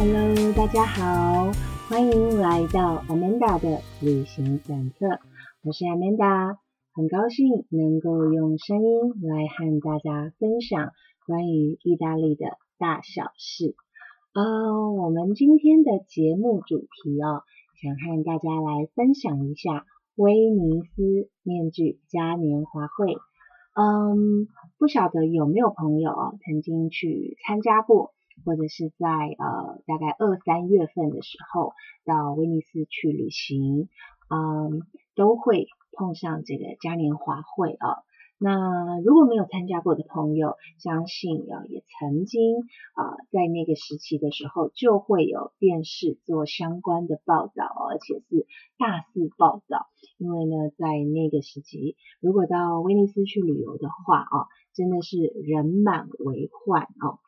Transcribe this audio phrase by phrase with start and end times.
[0.00, 1.50] Hello，大家好，
[1.88, 5.18] 欢迎来到 Amanda 的旅行短册。
[5.64, 6.56] 我是 Amanda，
[6.94, 10.92] 很高兴能够用声音来和大家分享
[11.26, 12.46] 关于意大利的
[12.78, 13.74] 大小事。
[14.34, 17.42] 呃，我们今天的节目主题哦，
[17.82, 23.16] 想和大家来分享一下威尼斯面具嘉年华会。
[23.74, 24.46] 嗯，
[24.78, 26.12] 不晓得有没有朋友
[26.46, 28.12] 曾经去参加过。
[28.44, 31.72] 或者是在呃大概二三月份的时候
[32.04, 33.88] 到威尼斯去旅行，
[34.30, 34.82] 嗯，
[35.14, 38.04] 都会碰上这个嘉年华会啊。
[38.40, 42.58] 那如果没有参加过的朋友，相信啊也曾经
[42.94, 48.46] 啊在那个时期的时候就会有电视做相关的报道，而且是
[48.78, 49.88] 大肆报道。
[50.18, 57.18] 因为呢，在那个时期，如果到威尼斯去旅游的话啊，真的是人满为患哦。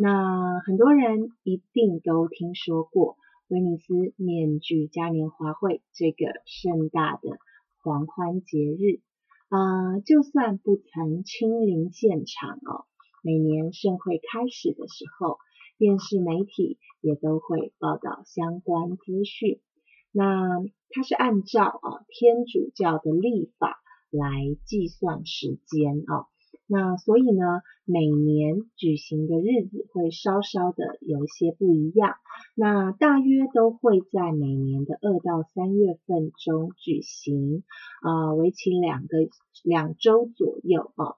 [0.00, 3.16] 那很多人一定都听说过
[3.48, 7.38] 威尼斯面具嘉年华会这个盛大的
[7.82, 9.00] 狂欢节日
[9.48, 12.84] 啊，就算不曾亲临现场哦，
[13.24, 15.38] 每年盛会开始的时候，
[15.78, 19.60] 电视媒体也都会报道相关资讯。
[20.12, 26.28] 那它是按照啊天主教的历法来计算时间啊。
[26.70, 32.16] 那所以呢，每年举行的日子会稍稍的有一些不一样。
[32.54, 37.64] 那大约都会在每年的二到三月份中举行，
[38.02, 39.16] 啊，为期两个
[39.64, 41.16] 两周左右啊。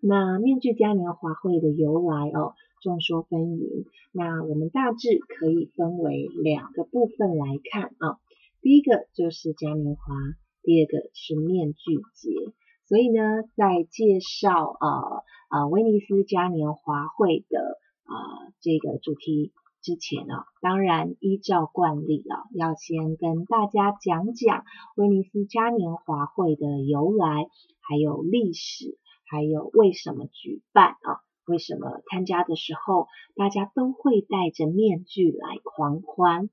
[0.00, 3.84] 那面具嘉年华会的由来哦，众说纷纭。
[4.12, 8.18] 那我们大致可以分为两个部分来看啊。
[8.62, 10.14] 第一个就是嘉年华，
[10.62, 12.30] 第二个是面具节。
[12.94, 17.58] 所以呢，在介绍呃呃威尼斯嘉年华会的
[18.04, 18.14] 啊
[18.60, 27.48] 这个主题之前呢，当然依照惯例啊，要先跟大家讲讲威尼斯嘉年华会的由来，
[27.80, 31.18] 还有历史，还有为什么举办啊？
[31.46, 36.48] 为什么参加的时候大家都会戴着面具来狂欢？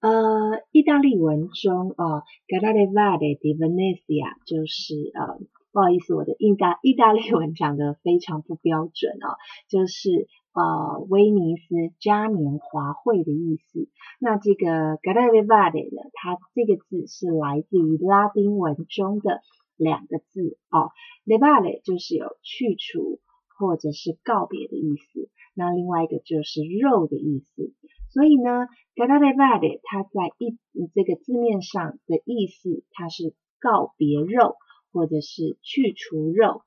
[0.00, 5.38] 呃，意大利文中啊 g a r a e v a d e di Venezia 就是呃，
[5.72, 9.34] 不好意思，我的意大意大利文讲的非常不标准哦，
[9.68, 13.88] 就是呃威尼斯嘉年华会的意思。
[14.20, 19.40] 那这个 g a r a e v a d e 呢，它这个字是来自于拉丁文中的
[19.76, 20.92] 两个字哦
[21.26, 23.18] ，levare 就是有去除
[23.58, 27.74] 或者是告别的意思，那另外一个就是肉的意思。
[28.10, 30.58] 所以呢 g a d a l e v a d 它在一
[30.94, 34.56] 这个字面上的意思，它是告别肉
[34.92, 36.62] 或者是去除肉。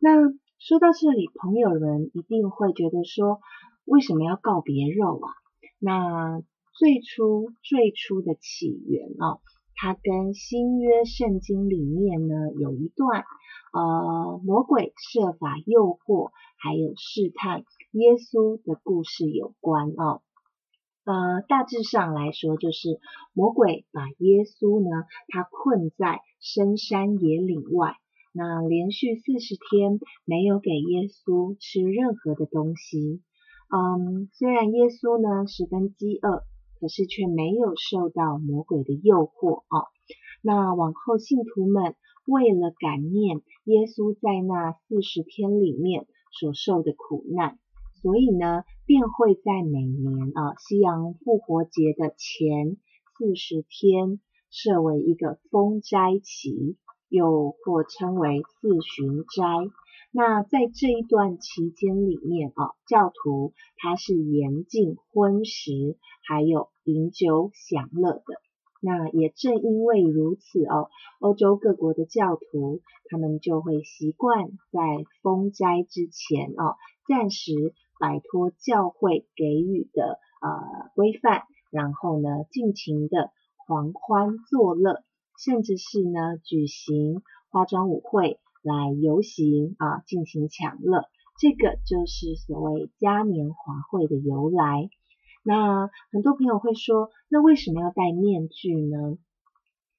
[0.00, 3.40] 那说到这里，朋友们一定会觉得说，
[3.84, 5.32] 为什么要告别肉啊？
[5.78, 9.40] 那最初最初的起源哦，
[9.74, 13.24] 它跟新约圣经里面呢有一段
[13.72, 20.22] 呃魔鬼设法诱惑还有试探耶稣的故事有关哦。
[21.04, 22.98] 呃，大致上来说，就是
[23.34, 27.96] 魔鬼把耶稣呢，他困在深山野岭外，
[28.32, 33.22] 那连续四十天没有给耶稣吃任何的东西。
[33.68, 36.44] 嗯，虽然耶稣呢十分饥饿，
[36.80, 39.88] 可是却没有受到魔鬼的诱惑啊。
[40.42, 47.58] 那往后信徒们为了感念耶稣在那四十天里面所受的苦难。
[48.04, 52.76] 所以呢，便会在每年啊，西洋复活节的前
[53.16, 54.20] 四十天
[54.50, 56.76] 设为一个封斋期，
[57.08, 59.72] 又或称为四旬斋。
[60.12, 65.96] 那在这一段期间里面啊，教徒他是严禁荤食，
[66.28, 68.22] 还有饮酒享乐的。
[68.82, 70.90] 那也正因为如此哦，
[71.20, 76.76] 欧洲各国的教徒他们就会习惯在封斋之前啊，
[77.08, 77.72] 暂时。
[77.98, 83.30] 摆脱教会给予的呃规范，然后呢，尽情的
[83.66, 85.02] 狂欢作乐，
[85.42, 91.04] 甚至是呢举行化妆舞会来游行啊，进行抢乐，
[91.38, 94.88] 这个就是所谓嘉年华会的由来。
[95.44, 99.18] 那很多朋友会说，那为什么要戴面具呢？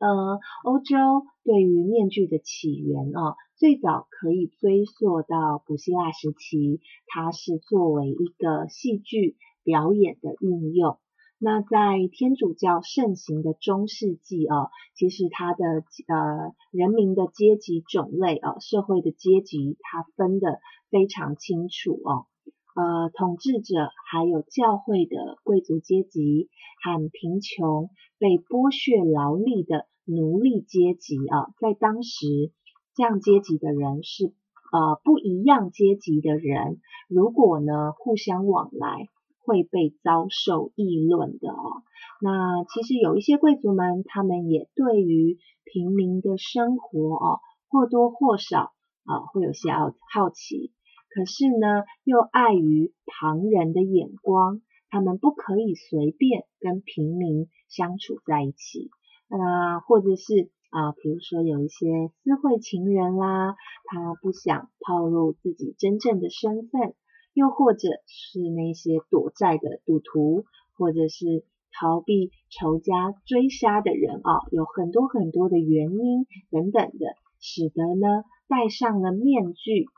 [0.06, 0.96] 呃，欧洲
[1.44, 11.00] 对于面具的起源啊，最早可以追溯到古希腊时期，它是作为一个戏剧表演的运用。
[11.40, 15.64] 那在天主教盛行的中世纪啊，其实它的
[16.08, 20.60] 呃人民的阶级种类哦，社会的阶级它分的
[20.92, 22.28] 非常清楚哦。
[22.76, 26.50] 呃统治者还有教会的贵族阶级
[26.84, 32.52] 和贫穷被剥削劳力的奴隶阶级啊，在当时
[32.96, 34.34] 这样阶级的人是
[34.72, 39.10] 呃不一样阶级的人，如果呢互相往来。
[39.48, 41.84] 会被遭受议论的哦。
[42.20, 48.74] 那其实有一些贵族们，他们也对于平民的生活哦，或多或少
[49.04, 50.74] 啊会有些好好奇。
[51.14, 58.90] 可是呢，又碍于旁人的眼光，他们不可以随便跟平民相处在一起。
[59.38, 63.56] 那或者是啊，比如说有一些私会情人啦，
[63.86, 66.96] 他不想暴露自己真正的身份。
[67.36, 70.46] 又或者是那些躲债的赌徒，
[70.78, 71.44] 或者是
[71.74, 79.90] 逃避仇家追杀的人啊，有很多很多的原因等等的，使得呢戴上了面具，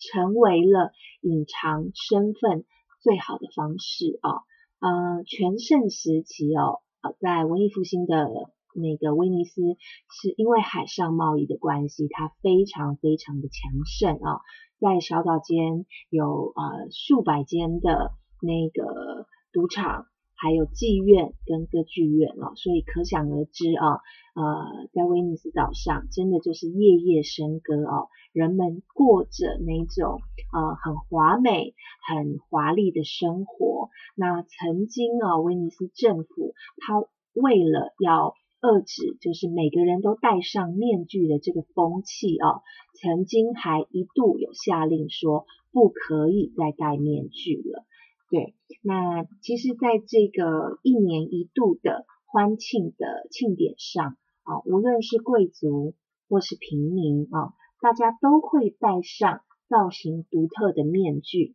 [0.00, 0.90] 成为了
[1.20, 2.64] 隐藏身份
[3.02, 4.42] 最好的方式啊。
[4.80, 8.28] 呃，全盛时期哦，呃，在文艺复兴的
[8.74, 14.40] 那个威尼斯，是因为海上贸易的关系，它非常非常的强盛啊。
[14.80, 20.06] 在小岛间有呃数百间的那个赌场，
[20.40, 23.98] 还有妓院跟歌剧院哦，所以可想而知啊，
[24.34, 30.20] 呃，在威尼斯岛上真的就是夜夜笙歌哦，人们过着那种
[30.54, 31.74] 呃很华美、
[32.06, 33.90] 很华丽的生活。
[34.14, 36.54] 那曾经啊，威尼斯政府
[36.86, 37.00] 他
[37.34, 42.62] 为了要遏制就是每个人都戴上面具的这个风气哦，
[42.94, 47.84] 曾经还一度有下令说不可以再戴面具了。
[48.30, 55.94] 对，那其实在这个一年一度的欢庆的庆典上啊，无论是贵族
[56.28, 61.54] 或是平民啊，大家都会戴上造型独特的面具，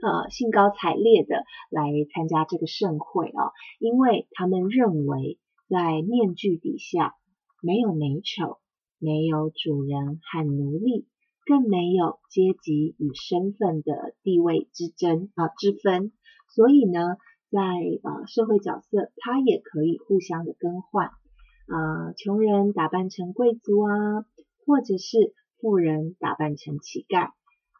[0.00, 5.38] 呃，兴高采烈的来参加这个盛会啊，因为他们认为。
[5.70, 7.14] 在面具底下，
[7.60, 8.56] 没有美丑，
[8.98, 11.06] 没有主人和奴隶，
[11.48, 16.12] 更没有阶级与身份的地位之争啊之分。
[16.54, 17.16] 所以呢，
[17.50, 17.58] 在
[18.02, 21.06] 呃社会角色，它也可以互相的更换。
[21.06, 24.26] 啊，穷人打扮成贵族啊，
[24.66, 27.30] 或者是富人打扮成乞丐，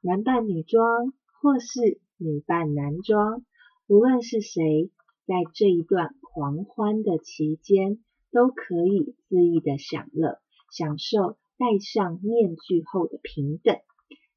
[0.01, 1.13] 男扮女装，
[1.43, 3.45] 或是女扮男装，
[3.87, 4.91] 无论是谁。
[5.27, 7.99] 在这一段狂欢的期间，
[8.33, 10.41] 都可以恣意的享乐，
[10.71, 13.77] 享受戴上面具后的平等。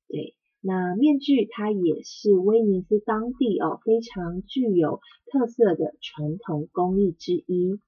[0.09, 5.00] 对，那面具它也是威尼斯当地哦非常具有
[5.31, 7.79] 特色的传统工艺之一。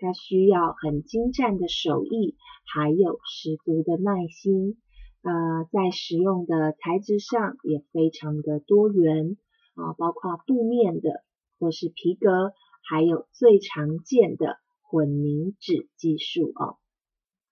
[0.00, 4.78] 它需要很精湛的手艺，还有十足的耐心。
[5.22, 9.36] 呃，在使用的材质上也非常的多元
[9.74, 11.22] 啊，包括布面的。
[11.60, 12.52] 或是皮革，
[12.88, 16.77] 还有最常见的混凝纸技术哦。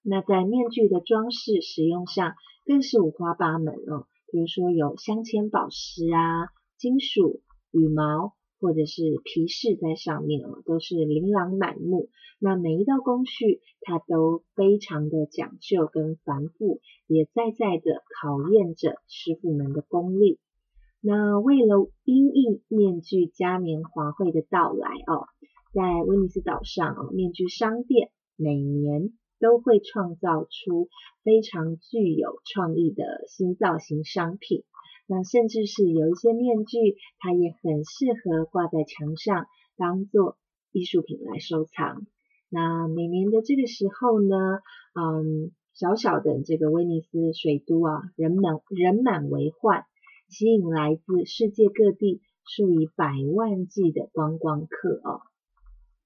[0.08, 4.06] 那在面具的装饰使用上，更是五花八门哦。
[4.30, 6.46] 比如说有镶嵌宝石啊、
[6.78, 7.42] 金属、
[7.72, 12.08] 羽毛或者是皮饰在上面哦，都是琳琅满目。
[12.38, 20.38] 那每一道工序，它都非常的讲究跟繁复，也在在的考验着师傅们的功力。
[21.00, 25.26] 那为了因应面具嘉年华会的到来哦，
[25.72, 30.88] 在威尼斯岛上哦，面具商店每年都会创造出
[31.22, 34.64] 非常具有创意的新造型商品。
[35.06, 40.36] 那甚至是有一些面具，它也很适合挂在墙上当做
[40.72, 42.06] 艺术品来收藏。
[42.48, 44.36] 那每年的这个时候呢，
[44.94, 49.84] 嗯，小小的这个威尼斯水都啊，人满人满为患。
[50.28, 55.22] 吸引来自世界各地数以百万计的观光客哦。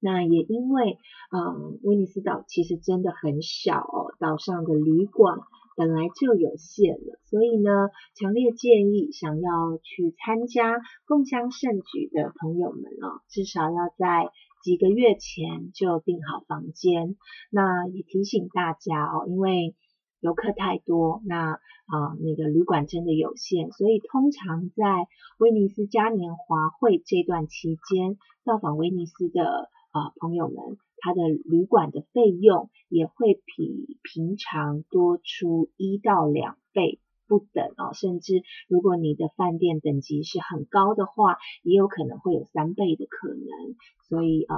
[0.00, 0.98] 那也因为，
[1.30, 5.38] 嗯，威尼斯岛其实真的很小哦，岛上的旅馆
[5.76, 7.70] 本来就有限了，所以呢，
[8.14, 14.30] 强烈建议想要去参加共襄盛举的朋友们哦，至少要在
[14.62, 17.16] 几个月前就订好房间。
[17.50, 19.74] 那也提醒大家哦，因为。
[20.22, 25.06] 游客太多，那啊那个旅馆真的有限，所以通常在
[25.38, 43.76] 威尼斯嘉年华会这段期间，到访威尼斯的啊朋友们，他的旅馆的费用也会比平常多出一到两倍不等哦，甚至如果你的饭店等级是很高的话，也有可能会有三倍的可能，
[44.08, 44.56] 所以啊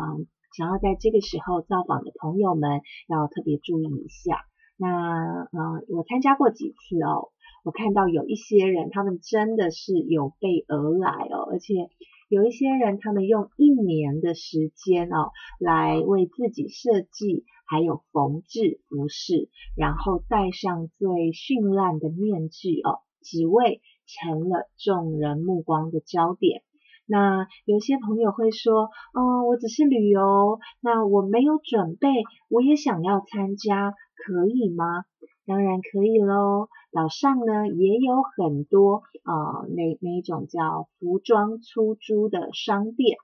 [0.57, 4.45] 想要在这个时候造访的朋友们要特别注意一下。
[4.77, 7.29] 那呃，我参加过几次哦，
[7.63, 11.89] 我看到有一些人，他们真的是有备而来哦，而且
[12.33, 26.63] 有一些人，他们用一年的时间哦，来为自己设计，还有缝制服饰，然后戴上最绚烂的面具哦，只为成了众人目光的焦点。
[27.05, 32.09] 那有些朋友会说，哦，我只是旅游，那我没有准备，
[32.49, 35.05] 我也想要参加，可以吗？
[35.45, 36.71] 当然可以喽。
[36.93, 43.17] 岛上呢也有很多呃那那一种叫服装出租的商店，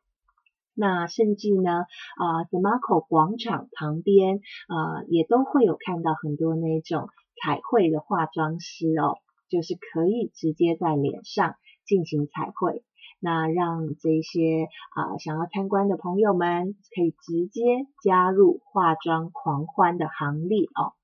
[0.75, 1.85] 那甚至呢
[2.17, 7.09] 啊 The Marco 广场旁边啊也都会有看到很多那种
[7.43, 12.83] 彩绘的化妆师哦，就是可以直接在脸上进行彩绘。
[13.21, 20.95] 那让这些啊想要参观的朋友们可以直接加入化妆狂欢的行列哦。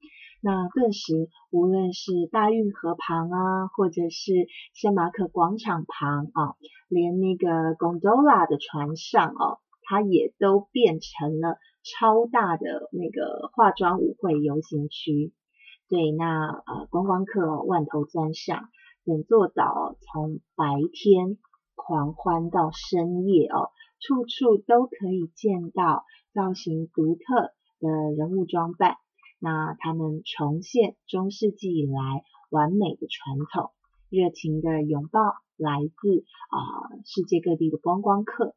[0.45, 6.55] 那顿时，无论是大运河旁啊，或者是圣马可广场旁啊，
[6.91, 15.33] 连那个 gondola 的船上哦，它也都变成了超大的那个化妆舞会游行区。
[15.89, 18.69] 对，那呃观光客万头钻上，
[19.07, 21.39] 整座岛从白天。
[21.77, 23.69] 狂欢到深夜哦，
[24.01, 28.97] 处处都可以见到造型独特的人物装扮。
[29.45, 33.73] 那他们重现中世纪以来完美的传统，
[34.09, 35.21] 热情的拥抱
[35.59, 36.57] 来自啊
[37.05, 38.55] 世界各地的观光客。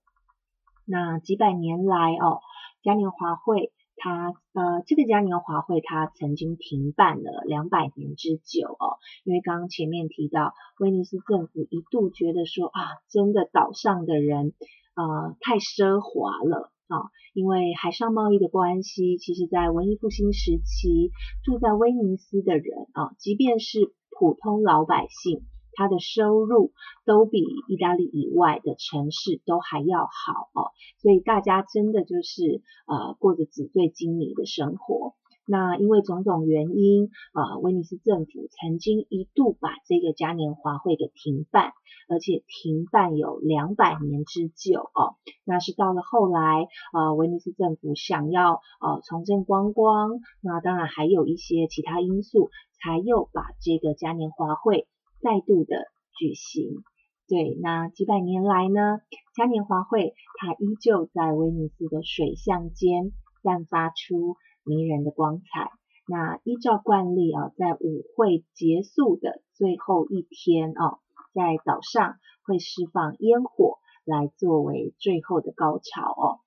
[0.86, 2.40] 那几百年来哦，
[2.82, 3.74] 嘉年华会。
[4.00, 12.80] 它呃，这个嘉年华会它曾经停办了两百年之久哦，因为刚刚前面提到，威尼斯政府一度觉得说啊，
[13.10, 14.54] 真的岛上的人
[14.94, 21.12] 呃太奢华了啊，因为海上贸易的关系，其实在文艺复兴时期
[21.44, 25.46] 住在威尼斯的人啊，即便是普通老百姓。
[25.80, 26.72] 他的收入
[27.06, 35.14] 都比意大利以外的城市都还要好哦，所以大家真的就是呃过着纸醉金迷的生活。
[35.48, 41.72] 那因为种种原因，呃，威尼斯政府曾经一度把这个嘉年华会给停办，
[42.10, 45.16] 而且停办有两百年之久哦。
[45.46, 52.52] 那是到了后来，呃，威尼斯政府想要呃重振观光，那当然还有一些其他因素，
[52.84, 54.88] 才又把这个嘉年华会。
[55.20, 56.84] 再度的举行，
[57.28, 59.00] 对，那几百年来呢，
[59.36, 64.36] 嘉年华会它依旧在威尼斯的水巷间散发出
[64.68, 65.72] 迷人的光彩。
[66.10, 71.00] 那依照惯例啊，在舞会结束的最后一天哦，
[71.34, 76.40] 在岛上会释放烟火来作为最后的高潮哦。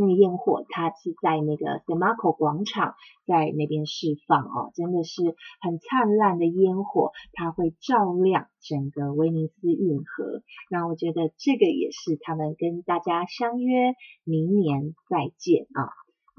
[0.00, 2.94] 那个烟火，它是在那个 s a m a c o 广场，
[3.26, 10.42] 在那边释放哦，真的是很灿烂的烟火，它会照亮整个威尼斯运河。
[10.70, 13.92] 那我觉得这个也是他们跟大家相约
[14.24, 15.90] 明年再见啊。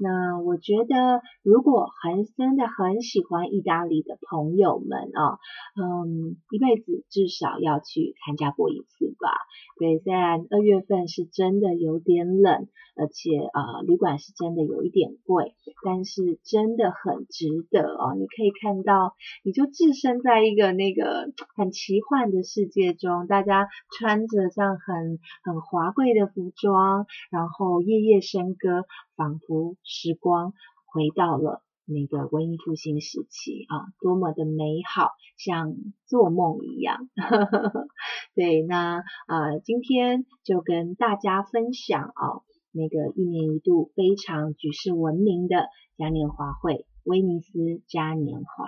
[0.02, 5.38] 那我觉得，如果很真的很喜欢意大利的朋友们啊，
[5.76, 9.30] 嗯，一辈子至少要去参加过一次吧。
[9.78, 15.54] 对，虽然二月份是真的有点冷，而且呃，旅馆是真的有一点贵，
[15.84, 18.14] 但是真的很值得哦。
[18.18, 23.68] 你可以看到，你就置身在一个那个很奇幻的世界中，大家
[23.98, 28.84] 穿着这样很很华贵的服装，然后夜夜笙歌。
[29.16, 30.54] 仿佛时光
[30.86, 35.74] 回到了那个文艺复兴时期啊，多么的美好，像
[36.06, 37.10] 做梦一样。
[38.34, 42.40] 对，那呃，今天就跟大家分享啊，
[42.72, 48.64] 那个一年一度非常举世闻名的嘉年华会——威尼斯嘉年华。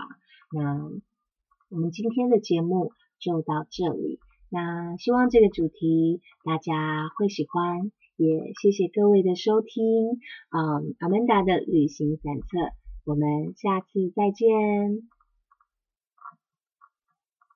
[0.52, 0.90] 那
[1.70, 4.18] 我们今天的节目就到这里。
[4.50, 7.92] 那希望这个主题大家会喜欢。
[8.18, 12.46] 也谢谢各位的收听，嗯，阿曼达的旅行散策，
[13.04, 15.08] 我们下次再见。